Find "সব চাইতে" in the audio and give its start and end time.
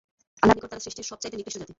1.11-1.35